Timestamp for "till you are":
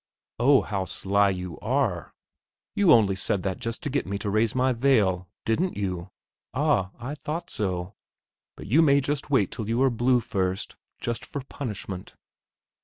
9.51-9.91